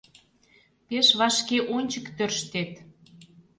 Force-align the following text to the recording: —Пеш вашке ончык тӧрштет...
—Пеш 0.87 1.07
вашке 1.19 1.57
ончык 1.75 2.05
тӧрштет... 2.17 2.71